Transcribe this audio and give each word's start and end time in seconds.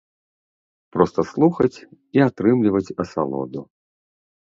Проста 0.95 1.19
слухаць 1.31 1.77
і 2.19 2.23
атрымліваць 2.27 2.93
асалоду. 3.05 3.61